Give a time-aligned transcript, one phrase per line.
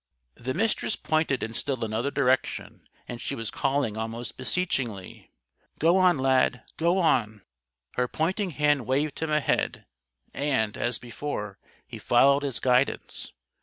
[0.33, 5.31] The Mistress pointed in still another direction, and she was calling almost beseechingly:
[5.77, 6.63] "Go on, Lad!
[6.75, 7.43] Go on!"
[7.97, 9.85] Her pointing hand waved him ahead
[10.33, 13.31] and, as before, he followed its guidance.